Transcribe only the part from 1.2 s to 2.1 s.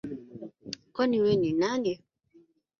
we ni nani?